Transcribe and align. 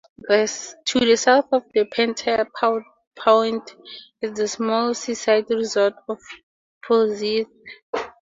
To 0.29 0.99
the 0.99 1.15
south 1.15 1.49
of 1.51 1.61
Pentire 1.71 2.47
Point 3.15 3.75
is 4.19 4.33
the 4.33 4.47
small 4.47 4.95
seaside 4.95 5.45
resort 5.51 5.93
of 6.09 6.17
Polzeath. 6.83 7.45